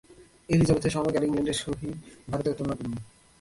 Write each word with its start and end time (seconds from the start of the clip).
এলিজাবেথের 0.49 0.93
সময়কার 0.95 1.27
ইংলণ্ডের 1.27 1.57
সহিত 1.61 1.93
ভারতের 2.29 2.55
তুলনা 2.57 2.75
করুন। 2.77 2.93